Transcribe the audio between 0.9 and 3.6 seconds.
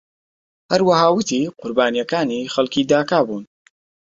ووتی قوربانیەکانی خەڵکی داکا بوون.